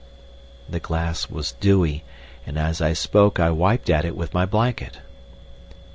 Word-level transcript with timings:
The 0.67 0.79
glass 0.79 1.29
was 1.29 1.51
dewy, 1.51 2.03
and 2.43 2.57
as 2.57 2.81
I 2.81 2.93
spoke 2.93 3.39
I 3.39 3.51
wiped 3.51 3.87
at 3.87 4.03
it 4.03 4.15
with 4.17 4.33
my 4.33 4.47
blanket. 4.47 4.97